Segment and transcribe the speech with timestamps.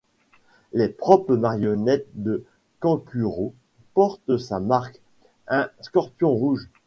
[0.73, 2.43] Les propres marionnettes de
[2.79, 3.53] Kankuro
[3.93, 4.99] portent sa marque,
[5.47, 6.71] un scorpion rouge.